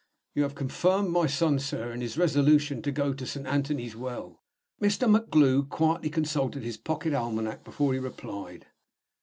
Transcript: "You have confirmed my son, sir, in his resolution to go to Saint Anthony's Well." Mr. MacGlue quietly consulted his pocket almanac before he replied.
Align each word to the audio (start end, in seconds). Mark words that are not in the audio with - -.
"You 0.33 0.41
have 0.41 0.55
confirmed 0.55 1.11
my 1.11 1.27
son, 1.27 1.59
sir, 1.59 1.91
in 1.91 2.01
his 2.01 2.17
resolution 2.17 2.81
to 2.81 2.91
go 2.91 3.13
to 3.13 3.23
Saint 3.23 3.45
Anthony's 3.45 3.95
Well." 3.95 4.41
Mr. 4.81 5.07
MacGlue 5.07 5.69
quietly 5.69 6.09
consulted 6.09 6.63
his 6.63 6.77
pocket 6.77 7.13
almanac 7.13 7.63
before 7.63 7.93
he 7.93 7.99
replied. 7.99 8.65